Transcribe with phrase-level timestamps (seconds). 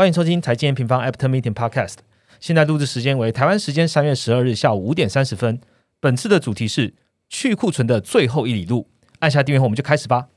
[0.00, 1.96] 欢迎收听财经平方 After Meeting Podcast。
[2.40, 5.60] 现在录制时间为台湾时间三月十二日下午五点三十分。
[6.00, 6.94] 本次的主题是
[7.28, 8.88] 去库存的最后一里路。
[9.18, 10.28] 按下订阅后，我们就开始吧。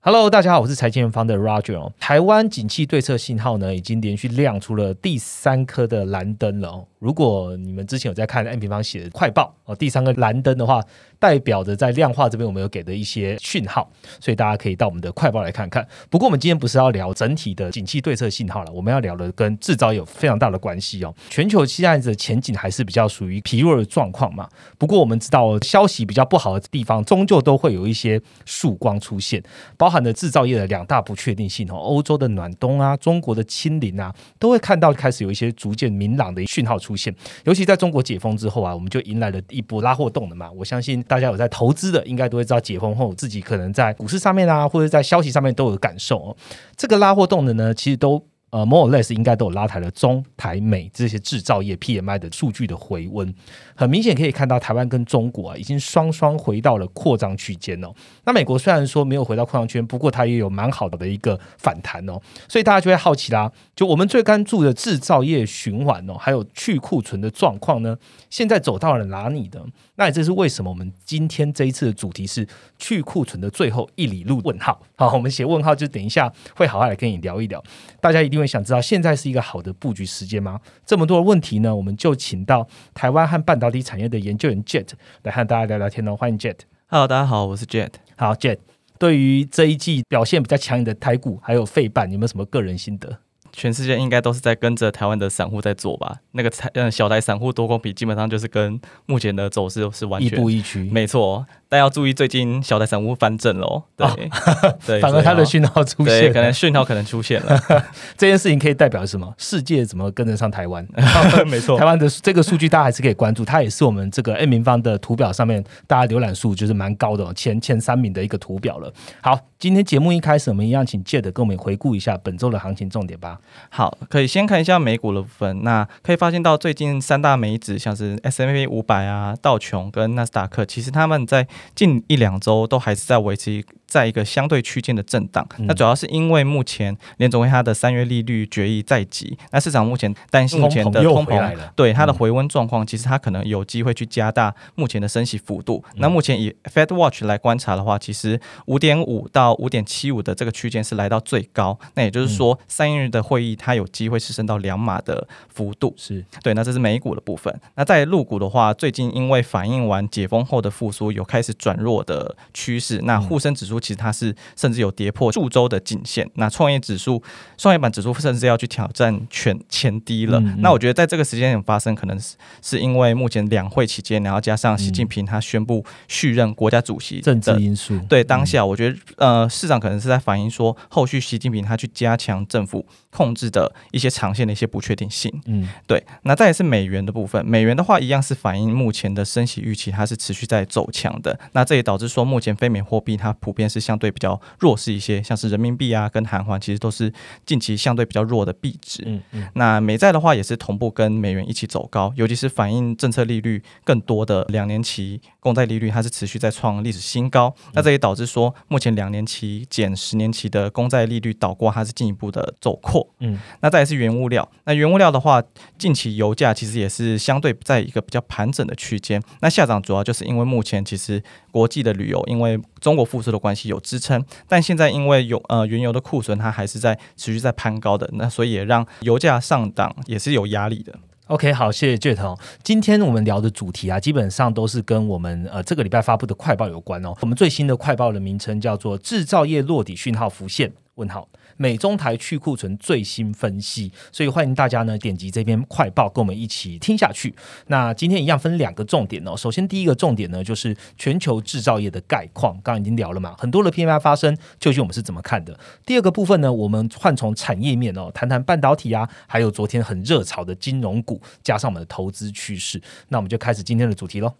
[0.00, 1.92] Hello，大家好，我是财经方的 Roger。
[2.00, 6.88] 台湾景气对策信号呢，已经连续亮出了第三颗的蓝灯了哦。
[7.04, 10.82] 如果你们之前有在看 M 平方写的快报哦，第三个蓝灯的话，
[11.18, 15.86] 代表着在量化这边我们有给的一些讯号，所以大家可以到我们的快报来看看。
[16.08, 21.14] 不过我们今天不是要聊整体的景气对策信号了，我们要聊的跟制造有非常大的关系哦。
[21.28, 24.48] 全球现在的前景还是比较属于疲弱的状况嘛。
[24.78, 29.42] 不过我们知道消息比较不好的地方，终究都会有一些曙光出现，
[29.76, 37.14] 包含的制造业的两大不确定性哦，欧洲的暖冬啊，中国的清零啊，都会看到开始有一些逐渐明朗的讯号出现。
[37.44, 40.50] 尤其在中国解封之后啊，我们就迎来了一波拉货动的嘛。
[40.52, 46.36] 我相信大家有在投资的，应该都会知道解封后自己可能在股市上面啊，或者在消息上面都有感受哦。
[46.76, 48.22] 这个拉货动的呢，其实都。
[48.54, 53.34] 呃，more or less 应该都有拉抬了中台美这些制造业 PMI 的数据的回温，
[53.74, 57.92] 很明显可以看到台湾跟中国啊已经双双回到了扩张区间哦。
[58.24, 62.12] 那美国虽然说没有回到扩张圈，不过它也有蛮好的一个反弹哦。
[62.48, 67.98] 所以大家就会好奇啦，就我们最关注的制造业循环哦，还有去库存的状况呢，
[68.30, 69.60] 现在走到了哪里呢？
[69.96, 72.46] 那这是为什么我们今天这一次的主题是
[72.78, 74.40] 去库存的最后一里路？
[74.44, 74.80] 问号。
[74.94, 77.60] 好，我们写问号就等一下会好好来跟你聊一聊，
[78.00, 78.43] 大家一定。
[78.46, 80.60] 想知道现在是一个好的布局时间吗？
[80.84, 84.88] 这么多的问题呢，我们就请到台湾和半导体产业的研究员 Jet
[85.22, 86.16] 来和大家聊聊天哦。
[86.16, 86.56] 欢迎 Jet。
[86.86, 87.90] Hello，大家好，我是 Jet。
[88.16, 88.58] 好，Jet，
[88.98, 93.18] 对于这一季表现比较强硬的台股还有费半，有没有什么个人心得？
[93.56, 96.16] 全世界应该都是在跟着台湾的散户在做吧？
[96.32, 100.90] 那个台嗯小台散户多空比，基本上就是跟目前的走势是完全亦步亦趋。
[100.90, 101.46] 没错。
[101.74, 104.06] 但要注意，最近小台散户翻正喽，对
[104.86, 107.60] 对，反而它的讯号出现，可能讯号可能出现了。
[108.16, 109.34] 这件事情可以代表什么？
[109.36, 110.86] 世界怎么跟得上台湾？
[111.48, 118.92] 没错，台湾的这个数据大家还是可以关注，它也是我们这个 N 平方的图表上面大家浏览数就是蛮高的，前前三名的一个图表了。
[119.20, 123.40] 好，今天节目一开始，我们一样请 Jade 跟我们回顾一下本周的行情重点吧。
[123.68, 135.46] 好，可以先看一下美股的部分，那可以发现到最近三大美指，像是 S M P 五百啊、道琼跟纳斯达克，其实他们在近一两周都还是在维持在一个相对区间的震荡。
[135.58, 145.84] 那主要是因为目前联总会它的三月利率决议在即，那市场目前担心目前的通膨，对它的回温状况，其实它可能有机会去加大目前的升息幅度。
[145.98, 151.78] 那目前以 Fed Watch 来观察的话，其实五点五到五点七五的这个区间是来到最高。
[151.94, 155.94] 那也就是说，三月的会议它有机会是升到两码的幅度。
[155.96, 156.52] 是对。
[156.54, 157.60] 那这是美股的部分。
[157.76, 163.00] 那在陆股的话，最近因为反映完解封后的复苏，有开始转弱的趋势。
[163.04, 166.26] 那沪深指数其实它是甚至有跌破数周的颈线。
[166.36, 167.22] 那创业指数、
[167.58, 170.40] 创业板指数甚至要去挑战全前低了。
[170.58, 177.98] 那我觉得在这个时间点发生，可能是是因为目前两会期间，然后加上习近平他宣布续任国家主席政治因素。
[178.08, 185.30] 对当下，我觉得呃市场可能是在反映说，后续习近平他去加强政府控制的一些长线的一些不确定性。
[185.46, 186.02] 嗯，对。
[186.22, 191.38] 那再也是美元的部分，美元的话一样是反映目前的升息预期，它是持续在走强的。
[191.52, 197.12] 那这也导致说，目前非美货币它普遍是相对比较弱势一些，像是人民币啊跟韩元，其实都是
[197.46, 199.02] 近期相对比较弱的币值。
[199.06, 199.48] 嗯嗯。
[199.54, 207.54] 那美债的话也是同步跟美元一起走高，尤其是反映政策利率更多的两年期公债利率，它是持续在创历史新高。
[207.72, 213.06] 那这也导致说，目前两年期减十年期的公债利率倒挂，它是进一步的走扩。
[213.20, 213.38] 嗯。
[213.60, 215.42] 那再是原物料，那原物料的话，
[215.78, 219.22] 近期油价其实也是相对在一个比较盘整的区间。
[219.40, 230.94] 那下涨主要就是因为目前其实国际的旅游，因为中国复苏的关系有支撑，但现在因为有呃原油的库存，它还是在持续在攀高的，那所以也让油价上涨也是有压力的。
[231.28, 237.14] OK，好，谢谢 Jet 今天我们聊的主题啊，基本上都是跟我们呃这个礼拜发布的快报有关哦。
[237.22, 240.70] 我们最新的快报的名称叫做“制造业落底讯号浮现”。
[240.96, 241.26] 问号。
[241.56, 247.34] 美中台去库存最新分析，所以欢迎大家呢点击这篇快报，跟我们一起听下去。
[247.68, 249.36] 那今天一样分两个重点哦。
[249.36, 255.58] 首先第一个重点呢，就是全球制造业的概况，刚刚已经聊了嘛，很多的 PMI 发生，究竟我们是怎么看的？
[255.84, 262.80] 第二个部分呢，我们换从产业面哦，谈谈半导体啊，还有昨天很热炒的金融股，加上我们的投资趋势。
[263.08, 264.34] 那我们就开始今天的主题喽。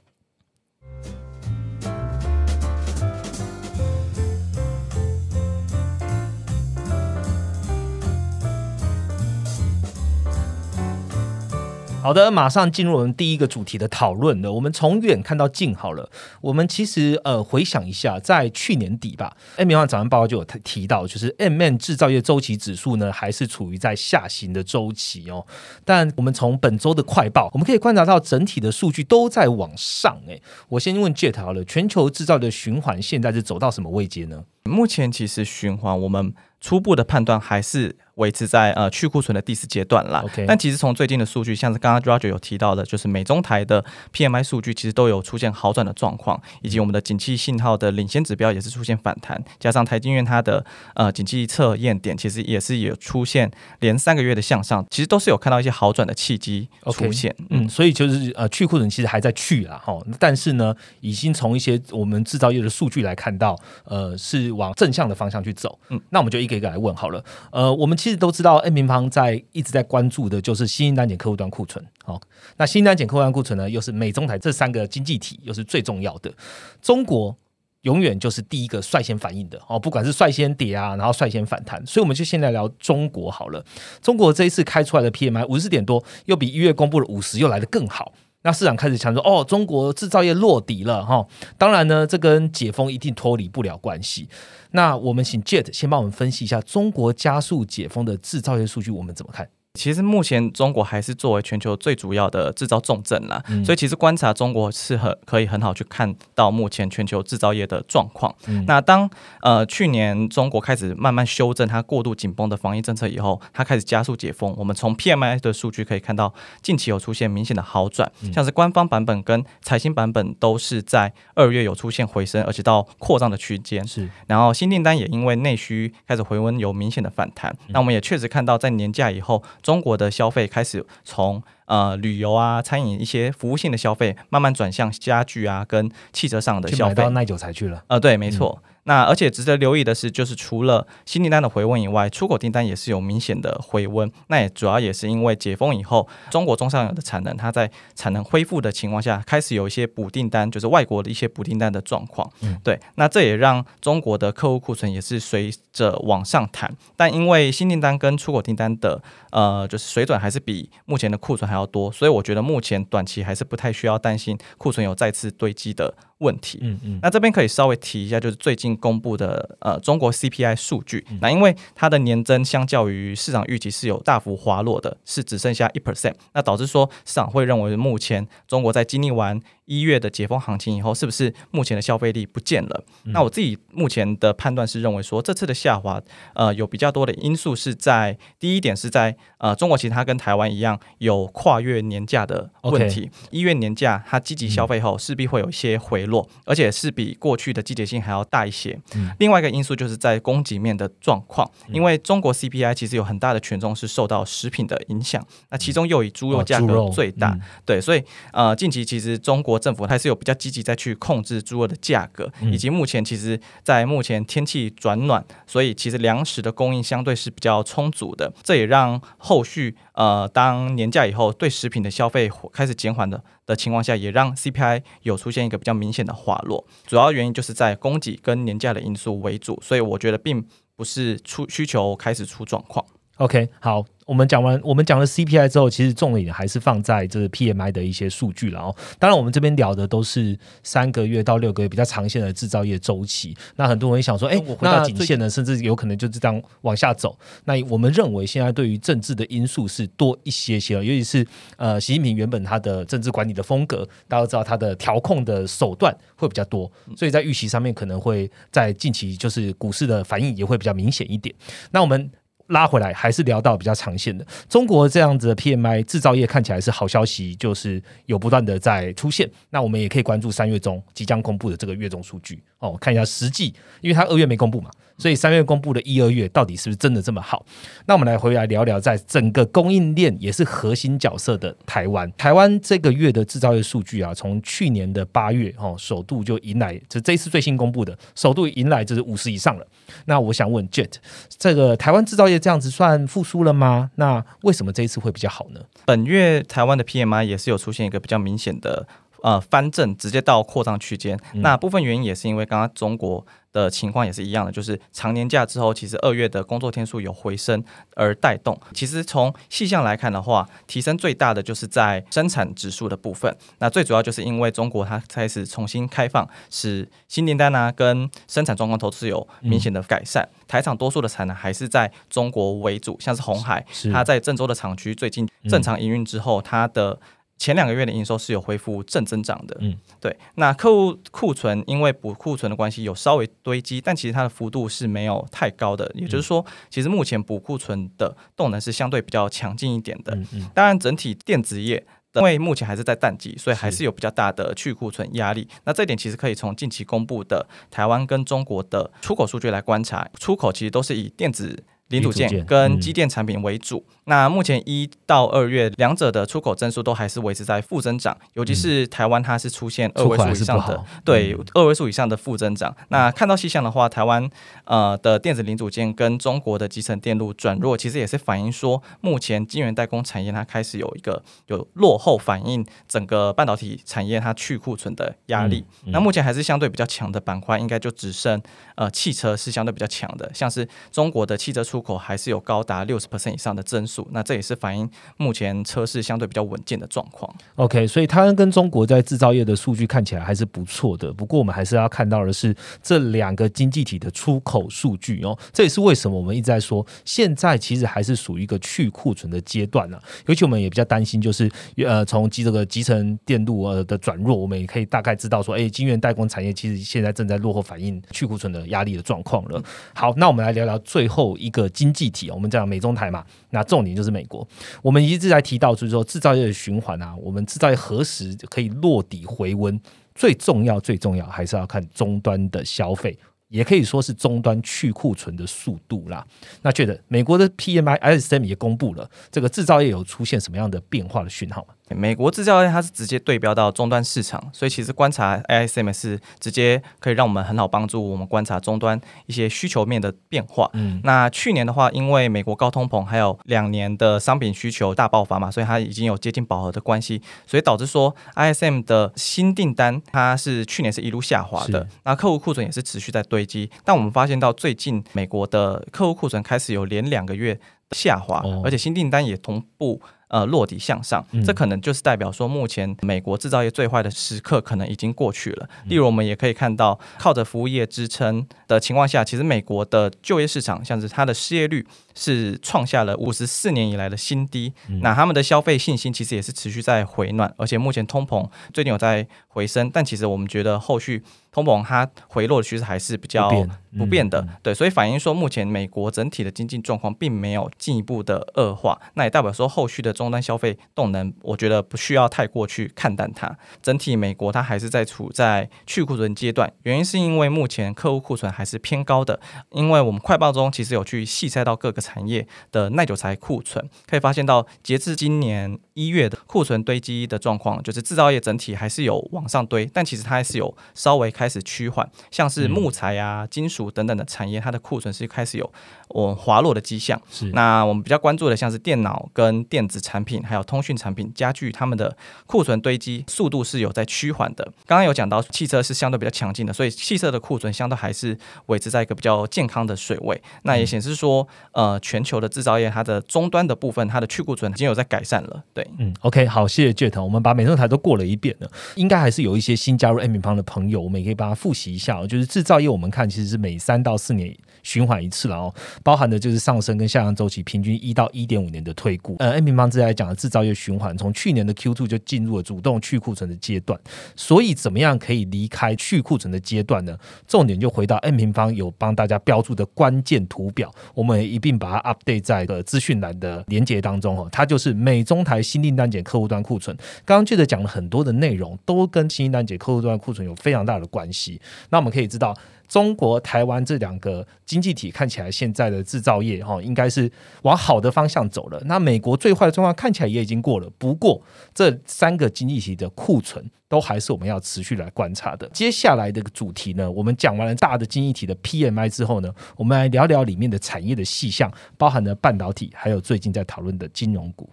[12.04, 14.52] 好的，马上进入我们第一个主题的讨论了。
[14.52, 16.10] 我们从远看到近好了。
[16.42, 25.46] 我们其实呃回想一下，在去年底吧，M 幺早上报告就有提到，就是 M N 制造业周期指数呢还是处于在下行的周期哦。
[25.82, 30.20] 但我们从本周的快报，我们可以观察到整体的数据都在往上。
[30.28, 34.44] 哎，我先问 Jet 好了，全球制造的循环现在是走到什么位阶呢？
[34.64, 36.34] 目前其实循环我们。
[36.60, 40.22] 初步的判断还是维持在呃去库存的第四阶段啦。
[40.24, 43.84] OK，但其实从最近的数据，像是刚刚 Roger 有提到的，就是美中台的
[44.14, 50.64] PMI 数据其实都有出现好转的状况，以及我们的景气信号的领先指标也是出现反弹，加上台积院它的
[50.94, 53.50] 呃景气测验点其实也是有出现
[53.80, 57.36] 连三个月的向上，其实都是有看到一些好转的契机出现。
[57.50, 65.78] 嗯，所以就是呃去库存其实还在去啦哈，但是呢，已经从一些我们制造业的数据来看到，呃是往正向的方向去走。
[65.90, 66.54] 嗯，那我们就一个。
[66.54, 67.20] 一个来问好了，
[67.50, 71.84] 呃，我们其实都知道，N 平方在一直在关注的就是新兴单减客户端库存。
[72.04, 72.20] 好，
[72.58, 76.32] 那新兴单减客户端库存呢，又是美中台这三个经济体又是最重要的。
[76.80, 77.36] 中国
[77.80, 81.84] 永远就是第一个率先反应的哦，不管是率先跌啊，然后率先反弹。
[81.84, 83.64] 所以我们就先来聊中国好了。
[84.00, 88.12] 中国这一次开出来的 PMI 五十点多，又比一月公布的五十又来的更好。
[88.44, 91.26] 那市场开始强说，哦，中国制造业落底了哈。
[91.58, 94.28] 当然呢，这跟解封一定脱离不了关系。
[94.72, 99.48] 那我们请 Jet 先帮我们分析一下中国加速解封的制造业数据，我们怎么看？
[99.74, 108.32] 其实目前中国还是作为全球最主要的制造重镇啦，所以其实观察中国是很可以很好去看到目前全球制造业的状况。
[108.68, 109.10] 那当
[109.42, 114.54] 呃去年中国开始慢慢修正它过度紧绷的防疫政策以后，它开始加速解封。
[114.56, 116.32] 我们从 PMI 的数据可以看到，
[116.62, 123.84] 近期有出现明显的好转，像是官方版本跟财新版本都是在二月有出现回升，而且到扩张的区间。
[123.84, 127.52] 是，然后新订单也因为内需开始回温，有明显的反弹。
[127.70, 129.42] 那我们也确实看到在年假以后。
[129.64, 136.94] 中国的消费开始从呃旅游啊、餐饮一些服务性的消费，慢慢转向家具啊跟汽车上的消费。
[136.94, 137.82] 到耐久才去了。
[137.88, 138.62] 呃，对，没错。
[138.84, 144.10] 那而且值得留意的是，就是除了新订单的回温以外，出口订单也是有明显的回温。
[144.28, 152.30] 那也主要也是因为解封以后，中国中上游的产能，它在产能恢复的情况下，开始有一些补订单，就是外国的一些补订单的状况。
[152.42, 152.78] 嗯，对。
[152.96, 156.70] 那这也让中国的客户库存也是随着往上弹。
[156.94, 165.94] 但因为新订单跟出口订单的呃，就是水准还是比目前的库存还要多，所以我觉得目前短期还是不太需要担心库存有再次堆积的。
[166.24, 182.84] 问题，嗯嗯，那这边可以稍微提一下，就是最近公布的呃中国 CPI 数据，那因为它的年增相较于市场预期是有大幅滑落的，是只剩下一 percent，那导致说市场会认为目前中国在经历完一月的解封行情以后，是不是目前的消费力不见了？
[183.04, 186.00] 那我自己目前的判断是认为说，这次的下滑，
[186.34, 198.78] 呃，有比较多的因素是在第一点是在呃中国，其实它跟台湾一样有跨越年假的问题，一月年假它积极消费后，势必会有一些回落，而且是比过去的季节性还要大一些。
[199.18, 207.34] 另外一个因素就是在供给面的状况，因为中国 CPI 其实有很大的权重是受到食品的影响，那其中又以猪肉价格最大，
[207.64, 208.02] 对，所以
[208.32, 218.32] 呃近期其实中国政府还是有比较积极在去控制猪肉的价格，以及目前其实，在目前天气转暖，所以其实粮食的供应相对是比较充足的。
[218.42, 226.66] 这也让后续呃，当年假以后，对食品的消费开始减缓的的情况下，也让 CPI 有出现一个比较明显的滑落。
[226.86, 230.46] 主要原因就是在供给跟年假的因素为主，所以我觉得并
[230.76, 232.84] 不是出需求开始出状况。
[233.16, 233.84] OK，好。
[234.06, 238.76] 我们讲完，我们讲了 CPI 之后，其实重点还是放在这个 PMI 的一些数据了哦。
[238.98, 243.34] 当然，我们这边聊的都是三个月到六个月比较长线的制造业周期。
[243.56, 247.18] 那很多人想说，哎，我回到颈线呢，甚至有可能就是这样往下走。
[247.46, 261.34] 那我们认为现在对于政治的因素是多一些些，尤其是呃，习近平原本他的政治管理的风格，大家都知道他的调控的手段会比较多，所以在预期上面可能会在近期就是股市的反应也会比较明显一点。
[261.70, 262.10] 那我们。
[262.48, 269.30] 拉回来还是聊到比较长线的中国这样子的 PMI 制造业看起来是好消息，就是有不断的在出现。
[269.50, 274.70] 那我们也可以关注三月中即将公布的这个月中数据哦，看一下实际，因为它二月没公布嘛。
[274.96, 277.44] 所以三月公布的一二月到底是不是真的这么好？
[277.86, 282.08] 那我们来回来聊聊，在整个供应链也是核心角色的台湾。
[282.16, 289.66] 台湾这个月的制造业数据啊，从去年的八月哦，首度就迎来，这这一次最新公布的首度迎来就是五十以上了。
[290.04, 290.92] 那我想问 Jet，
[291.28, 293.90] 这个台湾制造业这样子算复苏了吗？
[293.96, 295.60] 那为什么这一次会比较好呢？
[295.84, 298.86] 本月台湾的 PMI 也是有出现一个比较明显的。
[299.24, 301.18] 呃翻正，直接到扩张区间。
[301.32, 303.26] 那部分原因也是因为刚刚中国。
[303.54, 307.62] 的情况也是一样的，就是长年假之后，其实二月的工作天数有回升
[307.94, 308.60] 而带动。
[308.72, 313.32] 其实从细项来看的话，提升最大的就是在生产指数的部分。
[313.58, 320.28] 那最主要就是因为中国它开始重新开放，使新订单啊跟生产状况都是有明显的改善。
[320.48, 326.98] 台厂多数的产能还是在中国为主，像是红海，它在郑州的厂区最近正常营运之后，它的。
[327.36, 330.16] 前两个月的营收是有恢复正增长的，嗯，对。
[330.36, 335.90] 那客户库存因为补库存的关系有稍微堆积，但其实它的幅度是没有太高的。
[335.94, 340.16] 也就是说，其实目前补库存的动能是相对比较强劲一点的。
[340.54, 345.48] 当然，整体电子业因为目前还是在淡季，所以还是有比较大的去库存压力。
[345.64, 351.64] 那这点其实可以从近期公布的台湾跟中国的出口数据来观察，出口其实都是以电子。
[351.94, 353.84] 零组件跟机电产品为主。
[354.06, 362.76] 那目前一到二月，两者的出口增速都还是维持在负增长，尤其是台湾，它是出现二位数以上的，对二位数以上的负增长。
[362.88, 364.28] 那看到细项的话，台湾
[364.64, 375.64] 呃的电子零组件跟中国的集成电路转弱，其实也是反映说，目前晶圆代工产业它开始有一个有落后，反映整个半导体产业它去库存的压力。
[375.86, 378.38] 那目前还是相对比较强的板块，应该就只剩
[378.74, 387.32] 呃汽车是相对比较强的，像是中国的汽车出口还是有高达六十 percent 以上的增速，那这也是反映目前车市相对比较稳健的状况。
[387.56, 391.12] OK，所以台湾跟中国在制造业的数据看起来还是不错的。
[391.12, 395.38] 不过我们还是要看到的是这两个经济体的出口数据哦。
[395.52, 400.00] 这也是为什么我们一直在说，现在其实还是属于一个去库存的阶段呢。
[400.26, 409.62] 尤其我们也比较担心，就是呃，从集这个集成电路呃的转弱，我们也可以大概知道说，哎，晶圆代工产业其实现在正在落后，反映去库存的压力的状况了。
[409.92, 411.63] 好，那我们来聊聊最后一个。
[411.70, 414.46] 经济体，我们讲美中台嘛，那重点就是美国。
[414.82, 419.80] 我们一直在提到，就是说制造业的循环啊，我们制造业何时可以落底回温？
[420.14, 423.18] 最重要、最重要还是要看终端的消费，
[423.48, 426.24] 也可以说是终端去库存的速度啦。
[426.62, 431.74] 那觉得美国的 PMI ISM 也公布了，这个制造业有出现什么样的变化的讯号吗？
[431.90, 440.70] 美国制造业它是直接对标到终端市场，所以其实观察 ISM 是直接可以让我们很好帮助我们观察终端一些需求面的变化。
[440.72, 453.70] 嗯，那去年的话，因为美国高通膨还有两年的商品需求大爆发嘛，所以它已经有接近饱和的关系，所以导致说 ISM 的新订单它是去年是一路下滑的，那客户库存也是持续在堆积。
[453.84, 457.60] 但我们发现到最近美国的客户库存开始有连两个月
[457.90, 460.00] 下滑，而且新订单也同步。
[460.28, 465.68] 呃，落底向上，这可能就是代表说，目前美国制造业最坏的时刻可能已经过去了。
[465.84, 474.72] 例如，我们也可以看到，靠着服务业支撑的情况下，其实美国的就业市场，像是它的失业率是创下了五十四年以来的新低。
[475.00, 481.22] 那他们的消费信心其实也是持续在回暖，而且目前通膨最近有在回升，但其实我们觉得后续。
[481.54, 483.48] 通膨它回落的趋势还是比较
[483.96, 493.54] 不变的，对，所以反映说目前美国整体的经济状况并没有进一步的恶化，那也代表说后续的终端消费动能，我觉得不需要太过去看淡它。
[493.82, 499.38] 整体美国它还是在处在去库存阶段，原因是因为目前客户库存还是偏高的，
[499.70, 511.44] 因为我们快报中其实有去细筛到各个产业的耐久材库存，可以发现到截至今年一月的库存堆积的状况，就是制造业整体还是有往上堆，但其实它还是有稍微开。
[511.44, 515.72] 开始趋缓，像是木材啊、金属等等的产业，它的库存是开始有
[516.08, 517.20] 我滑落的迹象。
[517.30, 524.64] 是，那我们比较关注的，像是电脑跟电子产品，还有通讯产品、家具，他们的库存堆积速度是有在趋缓的。
[524.86, 530.40] 刚刚有讲到汽车是相对比较强劲的，所以汽车的库存相对还是维持在一个比较健康的水位。
[530.62, 535.62] 那也显示说，呃，全球的制造业它的终端的部分，它的去库存已经有在改善了。
[535.74, 541.34] 对，嗯，OK，好，谢谢 Jet，我们把美中台都过了一遍了，应该还是有一些新加入 M 平方的朋友，我们也可以。
[541.34, 545.74] 把它复习一下，就是制造业，我们看其实是每三到四年循环一次了哦，
[546.04, 549.34] 包含的就是上升跟下降周期，平均一到一点五年的退股。
[549.40, 553.98] 呃，N 平方之来讲的制造业循环，从去年的 Q two 就进入了主动去库存的阶段。
[554.36, 557.18] 所以，怎么样可以离开去库存的阶段呢？
[557.48, 564.46] 重点就回到 N 平方有帮大家标注的关键图表，我们一并把它 update 在个资讯栏的连接当中哦。
[564.52, 566.94] 它就是美中台新订单减客户端库存。
[567.24, 571.04] 刚刚记得讲了很多的内容，都跟新订单减客户端库存有非常大的。
[571.14, 571.60] 关系，
[571.90, 572.56] 那我们可以知道，
[572.88, 577.30] 中国台湾这两个经济体看起来现在的制造业哈，应该是
[577.62, 578.80] 往好的方向走了。
[578.86, 581.42] 那美国最坏的状况看起来也已经过了，不过
[581.74, 585.68] 这三个经济体的库存都还是我们要持续来观察的。
[585.72, 594.68] 接下来的主题呢，我们讲完了大的经济体的 PMI 之后呢，我们来聊聊里面的产业的细项，包含了半导体，还有最近在讨论的金融股。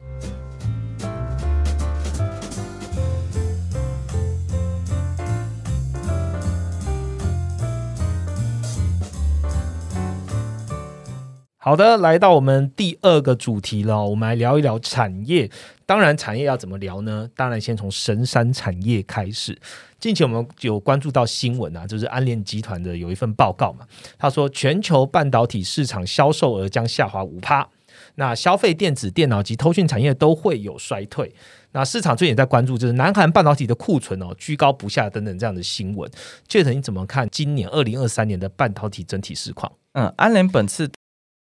[11.63, 15.48] 好的，来到我们第二个主题了，我们来聊一聊产业。
[15.86, 17.30] 当然，产业要怎么聊呢？
[17.36, 19.56] 当然，先从神山产业开始。
[20.00, 23.86] 近期我们有关注到新闻啊，就是安联集团的有一份报告嘛，
[24.18, 27.70] 他说全球半导体市场销售额将下滑五趴，
[28.15, 31.32] 那消费电子、电脑及通讯产业都会有衰退。
[31.74, 36.10] 那市场最近也在关注就是南韩半导体的库存哦居高不下等等这样的新闻。
[36.48, 39.72] 杰腾，你怎么看今年二零二三年的半导体整体市况？
[39.94, 40.89] 嗯，安联本次。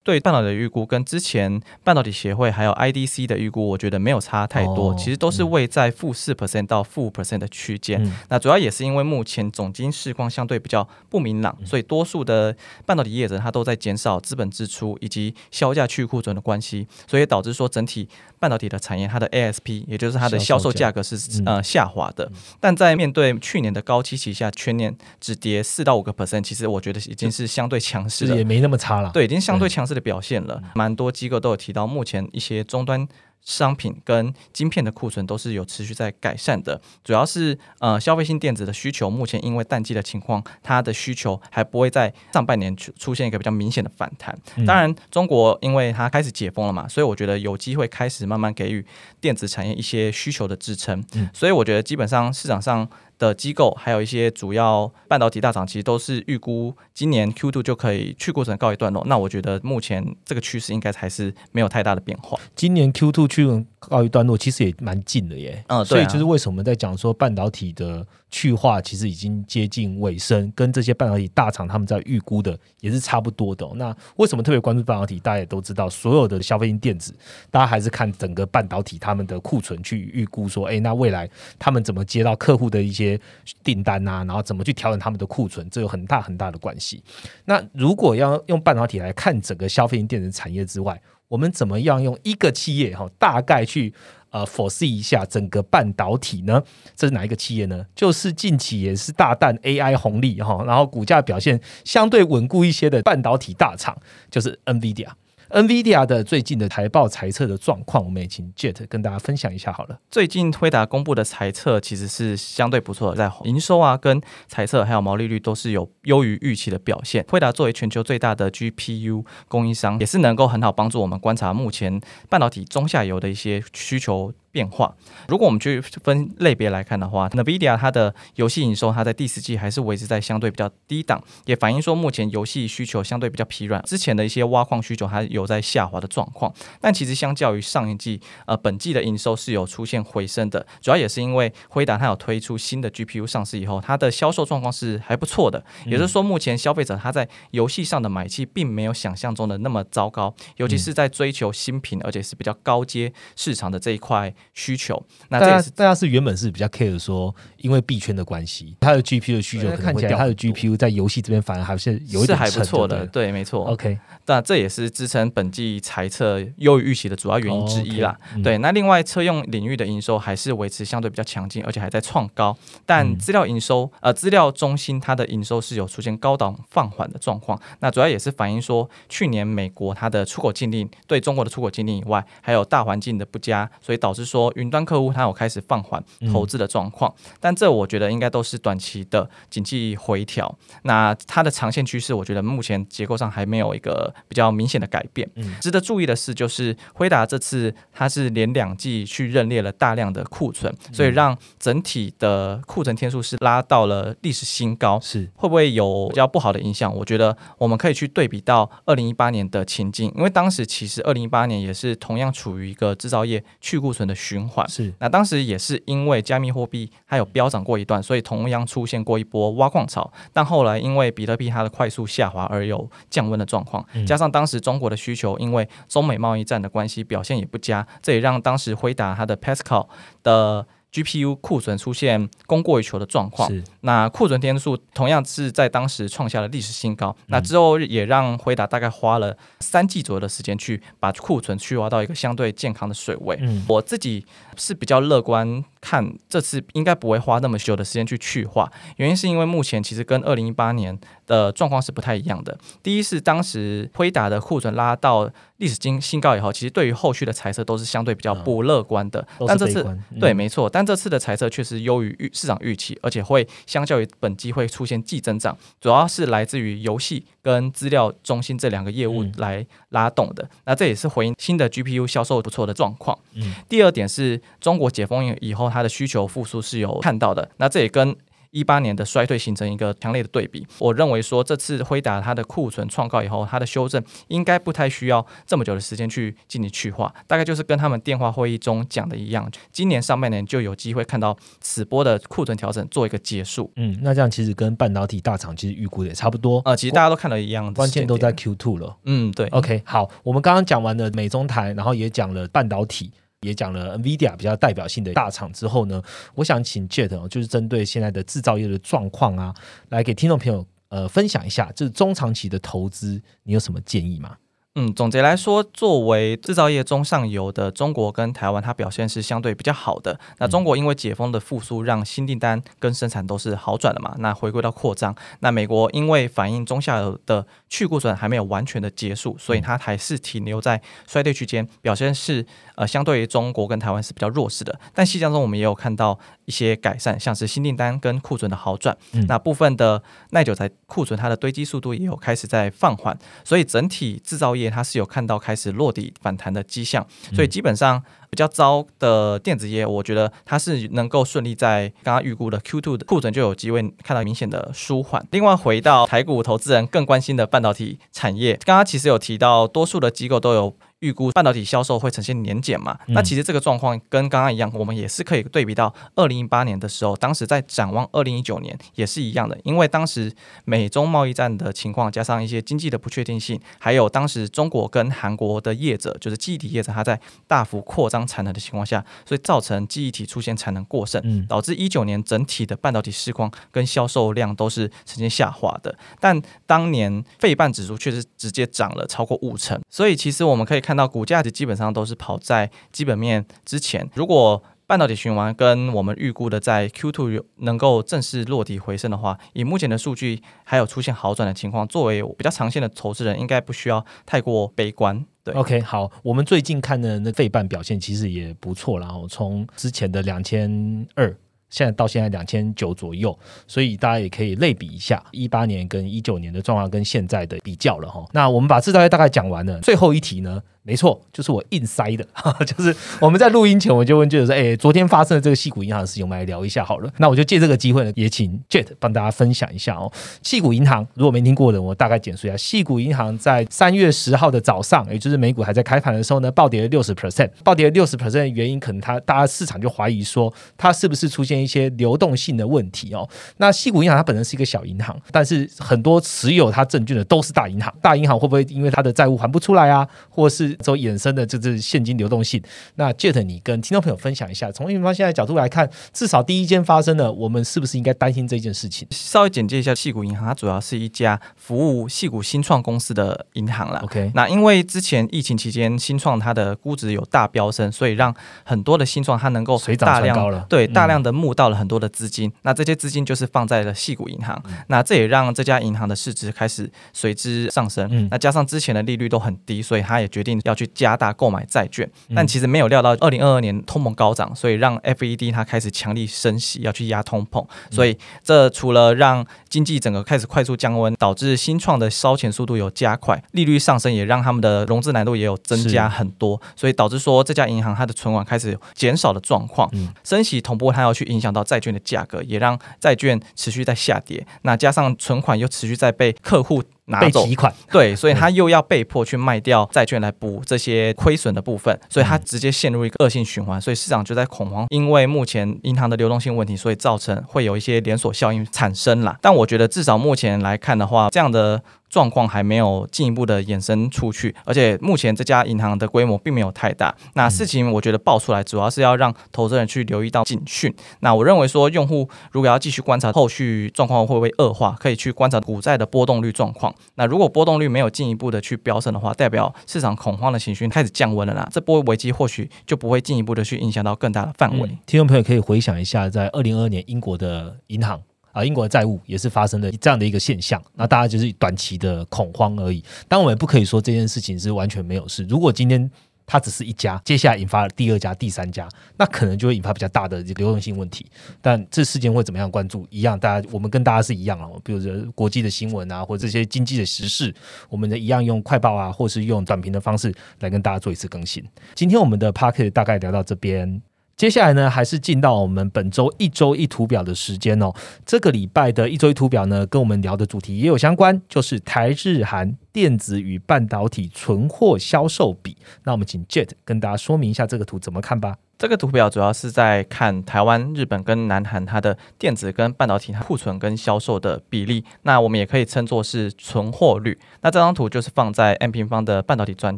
[0.02, 8.10] 对半导体的预估跟之前半导体协会还有 IDC 的预估，我觉得没有差太多，其实都是位在负四 percent 到负 percent 的区间。
[8.28, 18.08] 那主要也是因为目前总经市况相对比较不明朗，所以多数的半导体业者他都在减少资本支出以及销价去库存的关系，所以导致说整体
[18.40, 22.32] 半导体的产业它的 ASP 也就是它的销售价格是呃下滑的。
[22.58, 29.10] 但在面对去年的高期旗下，全年只跌四到五个 percent，其实我觉得已经是相对强势的，也没那么差了。
[29.12, 29.90] 对，已经相对强势。
[29.90, 33.08] 的表现了，蛮多机构都有提到，目前一些终端
[33.42, 44.38] 商品跟晶片的库存都是有持续在改善的，主要是呃消费性电子的需求，目前因为淡季的情况，它的需求还不会在上半年出出现一个比较明显的反弹。
[44.66, 48.84] 当然，中国因为它开始解封了嘛，所以我觉得有机会开始慢慢给予
[49.20, 51.04] 电子产业一些需求的支撑。
[51.32, 52.88] 所以我觉得基本上市场上。
[53.20, 59.04] 的机构还有一些主要半导体大厂，其实都是预估今年 Q two 就可以去库存告一段落。
[59.06, 62.40] 那我觉得目前这个趋势应该还是没有太大的变化。
[62.56, 65.62] 今年 Q two 去告一段落，其实也蛮近的耶。
[65.68, 73.66] 嗯，所以就是为什么在讲说半导体的去化其实已经接近尾声，跟这些半导体大厂他们在预估的也是差不多的。
[73.74, 75.18] 那为什么特别关注半导体？
[75.20, 77.14] 大家也都知道，所有的消费性电子，
[77.50, 83.20] 大家还是看整个半导体他们的库存去预估说，哎，那未来他们怎么接到客户的一些。
[83.64, 87.02] 订单啊，然后怎么去调整他们的库存，这有很大很大的关系。
[87.44, 93.92] 那如果要用半导体来看整个消费型电子产业之外，我们怎么样用一个企业哈，大概去
[94.30, 96.62] 呃测试一下整个半导体呢？
[96.96, 97.84] 这是哪一个企业呢？
[97.94, 103.96] 就是近期也是大弹 AI 红利哈，然后股价表现相对稳固一些的半导体大厂，
[104.30, 105.08] 就是 NVIDIA。
[105.50, 109.98] NVIDIA 的最近的财报财测的状况，我们也请 Jet 跟大家分享一下好了。
[110.08, 117.24] 最近辉达公布的财测其实是相对不错的，在营收啊、跟财测还有毛利率都是有优于预期的表现。
[117.28, 124.32] 辉达作为全球最大的 GPU 供应商，也是能够很好帮助我们观察目前半导体中下游的一些需求。
[124.52, 124.94] 变化，
[125.28, 136.52] 如果我们去分类别来看的话，NVIDIA 它的游戏营收，它在第四季还是维持在相对比较低档，也反映说目前游戏需求相对比较疲软，之前的一些挖矿需求还有在下滑的状况。
[136.80, 145.64] 但其实相较于上一季，呃，本季的营收是有出现回升的，主要也是因为辉达它有推出新的 GPU 上市以后，它的销售状况是还不错的。
[145.86, 154.34] 也就是说，目前消费者他在游戏上的买气并没有想象中的那么糟糕，尤其是在追求新品而且是比较高阶市场的这一块。
[154.54, 163.64] 需求，那大家大家是原本是比较 care 说，因为币圈的关系，它的 GPU 的需求可能会掉，它的 GPU 在游戏这边反而还是有是还不错的，对，没错。
[163.66, 168.16] OK，那这也是支撑本季财测优于预期的主要原因之一啦。
[168.42, 172.56] 对，那另外车用领域的营收还是维持相对比较强劲，而且还在创高。
[172.84, 177.60] 但资料营收，呃，资料中心它的营收是有出现高档放缓的状况。
[177.80, 187.12] 那主要也是反映说，去年美国它的出口禁令对中国的出口禁令以外，还有大环境的不佳，所以导致说云端客户他有开始放缓投资的状况。
[187.40, 190.56] 但这我觉得应该都是短期的景气回调。
[190.82, 195.28] 那它的长线趋势，我觉得目前结构上还没有一个比较明显的改变。
[195.60, 205.00] 值得注意的是，就是辉达这次它是连两季去认列了大量的库存，所以让整体的库存天数是拉到了历史新高。
[205.00, 206.94] 是会不会有比较不好的影响？
[206.94, 214.68] 我觉得我们可以去对比到二零一八年的情境，因为当时其实二零一八年也是同样处于一个制造业去库存的循环。
[214.68, 220.12] 是那当时也是因为加密货币它有飙涨过一段，所以同样出现过一波挖矿潮。
[220.32, 229.88] 但后来因为比特币它的快速下滑而有降温的状况，加上当时中国的需求因为中美贸易战的关系表现也不佳，这也让当时辉达它的 Pascal
[230.22, 230.66] 的。
[230.92, 233.50] GPU 库存出现供过于求的状况，
[233.82, 237.14] 那库存天数同样是在当时创下了历史新高。
[237.26, 243.38] 那之后也让辉达大概花了三季左右的时间去把库存去挖到一个相对健康的水位。
[243.68, 244.24] 我自己
[244.56, 245.64] 是比较乐观。
[245.82, 250.98] 看这次应该不会花那么久的时间去去化，原因是因为目前其实跟二零一八年
[251.30, 252.58] 的状况是不太一样的。
[252.82, 259.24] 第一是当时辉达的库存拉到历史新新高以后，其实对于后续的财测都是相对比较不乐观的。
[259.46, 270.48] 但这次对，没错，但这次的财测确实优于预市场预期，而且会相较于本机会出现季增长，主要是来自于游戏跟资料中心这两个业务来拉动的。
[270.64, 273.16] 那这也是回应新的 GPU 销售不错的状况。
[273.34, 277.48] 嗯，第二点是中国解封以后，它的需求复苏是有看到的。
[277.58, 278.16] 那这也跟
[278.50, 280.66] 一八年的衰退形成一个强烈的对比。
[280.78, 293.70] 我认为说，这次辉达它的库存创高以后，它的修正应该不太需要这么久的时间去进行去化，大概就是跟他们电话会议中讲的一样，今年上半年就有机会看到此波的库存调整做一个结束。
[293.76, 296.60] 嗯，那这样其实跟半导体大厂其实预估的也差不多。
[296.64, 298.96] 呃，其实大家都看到一样，关键都在 Q two 了。
[299.04, 299.46] 嗯，对。
[299.48, 303.12] OK，好，我们刚刚讲完了美中台，然后也讲了半导体。
[303.46, 306.02] 也讲了 NVIDIA 比较代表性的大厂之后呢，
[306.34, 309.54] 我想请 Jet，就是针对现在的制造业的状况啊，
[309.88, 314.36] 来给听众朋友呃分享一下，就是中长期的投资，你有什么建议吗？
[314.76, 320.16] 嗯，总结来说，作为制造业中上游的中国跟台湾，它表现是相对比较好的。
[320.38, 324.14] 那中国因为解封的复苏，让新订单跟生产都是好转了嘛。
[324.18, 334.78] 那回归到扩张，那美国因为反映中下游的去库存还没有完全的结束，所以它还是停留在衰退区间，表现是呃相对于中国跟台湾是比较弱势的。
[334.94, 336.16] 但细项中我们也有看到
[336.50, 338.96] 一些改善，像是新订单跟库存的好转。
[339.28, 344.68] 那部分的耐久材库存它的堆积速度也有开始在放缓，所以整体制造业。
[344.68, 355.24] 它是有看到开始落地反弹的迹象，所以基本上比较糟的电子业，我觉得它是能够顺利在刚刚预估的 Q2 的库存就有机会看到明显的舒缓。
[355.30, 360.76] 另外，回到台股投资人更关心的半导体产业，刚刚其实有提到，多数的机构都有。
[361.00, 362.98] 预估半导体销售会呈现年减嘛？
[363.08, 370.30] 那其实这个状况跟刚刚一样，我们也是可以对比到二零一八年的时候，当时在展望二零一九年也是一样的，因为当时
[370.66, 385.96] 美中贸易战的情况，加上一些经济的不确定性，还有当时中国跟韩国的业者，就是记忆体业者，它在大幅扩张产能的情况下，所以造成记忆体出现产能过剩，导致一九年整体的半导体市况跟销售量都是呈现下滑的。
[386.20, 390.89] 但当年费半指数确实直接涨了超过五成，所以其实我们可以看。
[390.90, 394.10] 看到股价值基本上都是跑在基本面之前。
[394.12, 405.24] 如果半导体循环跟我们预估的在 Q2 能够正式落地回升的话，以目前的数据还有出现好转的情况，作为比较长线的投资人，应该不需要太过悲观。
[405.44, 411.32] 对，OK，好，我们最近看的那费半表现其实也不错，然后从之前的两千二。
[411.68, 418.26] 现在到现在两千九左右，所以大家也可以类比一下一八年跟一九年的状况跟现在的比较了哈。
[418.32, 420.60] 那我们把制造业大概讲完了，最后一题呢？
[420.82, 422.26] 没错，就是我硬塞的，
[422.64, 430.10] 就是我们在录音前我就问 Jet 说：“哎，昨天发生的这个戏谷银行的事情，我们来聊一下好了。”那我就借这个机会呢，也请 Jet 帮大家分享一下哦。
[430.42, 432.56] 戏谷银行如果没听过的，我大概简述一下。
[432.56, 437.50] 戏谷银行在三月十号的早上，也就是美股还在开盘的时候呢，暴跌了六十 percent。
[437.62, 443.28] 暴跌了六十 percent 的原因，可能它大家市场就怀疑说，它是不是出现一些流动性的问题哦？
[443.58, 447.92] 那戏谷银行它本身是一个小银行，但是很多持有它证券的都是大银行。
[448.00, 451.46] 大银行会不会因为它的债务还不出来啊，或是说衍生的？
[451.46, 452.62] 就是现金流动性。
[452.94, 459.08] 那 Jet，你跟听众朋友分享一下，从运方现在角度来看，至少第一件发生了，我们是不是应该担心这件事情？
[459.10, 464.00] 稍微简介一下，细谷银行它主要是一家服务细谷新创公司的银行了。
[464.00, 472.52] OK，那因为之前疫情期间，新创它的估值有大飙升，所以让很多的新创它能够大量对大量的募到了很多的资金。
[472.62, 478.08] 那这些资金就是放在了细谷银行，那这也让这家银行的市值开始随之上升。
[478.12, 481.30] 嗯那加上之前的利率都很低，所以他也决定要去加大。
[481.40, 487.64] 购买债券，但其实没有料到二零二二年通膨高涨，所以让 FED 它开始强力升息，要去压通膨。
[487.90, 499.90] 所以这除了让经济整个开始快速降温，导致新创的烧钱速度有加快，利率上升也让他们的融资难度也有增加很多，所以导致说这家银行它的存款开始减少的状况。
[500.24, 504.46] 升息同步，它要去影响到债券的价格，也让债券持续在下跌。
[504.62, 506.82] 那加上存款又持续在被客户。
[507.06, 519.36] 拿走提款，对，所以他又要被迫去卖掉债券来补这些亏损的部分，所以他直接陷入一个恶性循环，所以市场就在恐慌，因为目前银行的流动性问题，所以造成会有一些连锁效应产生啦。
[519.40, 521.82] 但我觉得至少目前来看的话，这样的。
[522.10, 527.14] 状况还没有进一步的延伸出去，而且目前这家银行的规模并没有太大。
[527.34, 530.92] 那事情我觉得爆出来，主要是要让投资人去留意到警讯。
[531.20, 536.92] 那我认为说，用户如果要继续观察后续状况会不会恶化，可以去观察股债的波动率状况。
[537.14, 541.68] 那如果波动率没有进一步的去飙升的话，代表市场恐慌的情绪开始降温了啦。
[541.70, 544.88] 这波危机或许就不会进一步的去影响到更大的范围。
[545.06, 548.20] 听众朋友可以回想一下，在二零二二年英国的银行。
[548.52, 553.02] 啊，英国的债务也是发生了这样的一个现象，那大家就是短期的恐慌而已。
[553.28, 555.44] 但我们不可以说这件事情是完全没有事。
[555.44, 556.10] 如果今天
[556.46, 561.24] 它只是一家，接下来引发了第二家、第三家，那可能就会引发比较大的流动性问题。
[561.62, 563.06] 但这事件会怎么样关注？
[563.08, 564.66] 一样，大家我们跟大家是一样啊。
[564.82, 567.54] 比如说国际的新闻啊，或者这些经济的时事，
[567.88, 571.64] 我们的一样用快报啊，或是用短评的方式来跟大家做一次更新。
[571.94, 574.02] 今天我们的 p a r k e t 大概聊到这边。
[574.40, 577.92] 接下来呢，还是进到我们本周一周一图表的时间哦。
[578.24, 585.76] 这个礼拜的一周一图表呢，跟我们聊的主题也有相关，就是台日韩电子与半导体存货销售比。
[586.04, 588.56] 那我们请 Jet 跟大家说明一下这个图怎么看吧。
[588.80, 597.38] 这个图表主要是在看台湾、日本跟南韩它的电子跟半导体库存跟销售的比例，那我们也可以称作是存货率。
[597.60, 599.94] 那这张图就是放在 M 平方的半导体专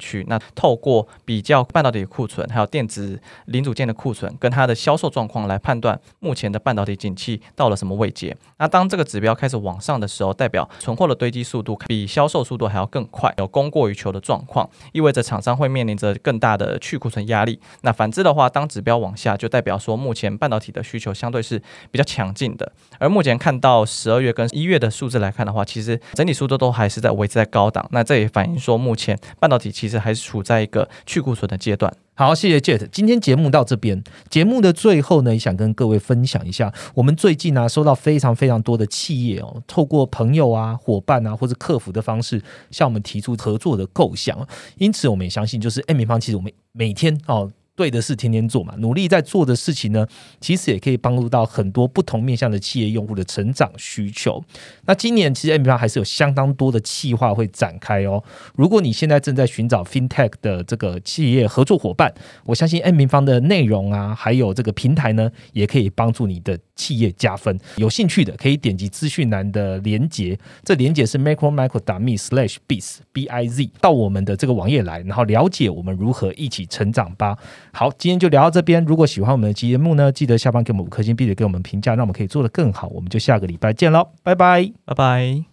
[0.01, 8.37] 区，那透过比较半导体库存还有电子零组件的库存跟它的销售状况来判断目前的半导体景气到了什么位阶。
[8.59, 17.61] 那当这个指标开始往上的时候，代表存货的堆积速度比销售速度还要更快，有供过于求的状况，意味着厂商会面临着更大的去库存压力。
[17.83, 22.73] 那反之的话，当指标往下，就代表说目前半导体的需求相对是比较强劲的。
[22.99, 27.87] 而目前看到十二月跟一月的数字来看的话，其实整体速度都还是在维持在高档。
[27.91, 31.93] 那这也反映说，目前半导体其实还是处在一个去库存的阶段。
[32.15, 32.87] 好，谢谢 Jet。
[32.93, 44.47] 今天节目到这边，节目的最后呢，也想跟各位分享一下，我们最近呢收到非常非常多的企业哦，透过朋友啊、伙伴啊或者客服的方式，向我们提出合作的构想。
[44.77, 47.51] 因此，我们也相信，就是 M 平方，其实我们每天哦。
[47.83, 50.07] 对的事天天做嘛，努力在做的事情呢，
[50.40, 54.40] 其实也可以帮助到很多不同面向的企业用户的成长需求。
[54.87, 58.23] 那今年其实 M 平方还是有相当多的企划会展开哦。
[58.55, 62.14] 如果你现在正在寻找 FinTech 的这个企业合作伙伴，
[62.45, 67.59] 我相信 M 平方的内容啊，还有这个平台呢，也可以帮助你的企业加分。
[67.79, 77.37] 有兴趣的可以点击资讯栏的连接，这连接是 Macromicro 打 me slash biz b i z 到我们的这个网页来，然后了解我们如何一起成长吧。
[77.73, 78.85] 好，今天就聊到这边。
[78.85, 82.89] 如果喜欢我们的节目呢，记得下方给我们五颗星，并且给我们评价，让我们可以做得更好。
[82.89, 85.52] 我们就下个礼拜见喽，拜拜，拜拜。